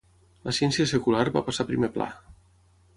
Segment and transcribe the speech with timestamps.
[0.47, 2.13] La ciència secular va passar a primer pla.